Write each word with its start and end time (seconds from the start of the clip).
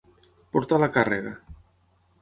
Portar 0.55 0.81
la 0.85 0.89
càrrega. 0.97 1.37